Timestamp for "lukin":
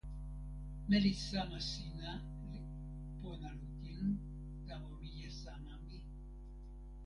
3.59-4.05